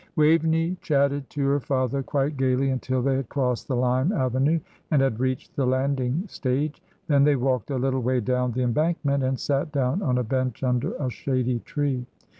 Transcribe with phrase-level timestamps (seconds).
[0.15, 4.99] Waveney chatted to her father quite gaily until they had crossed the lime avenue, and
[4.99, 6.81] had reached the landing stage.
[7.05, 10.63] Then they walked a little way down the embankment, and sat down on a bench
[10.63, 12.07] under a shady tree.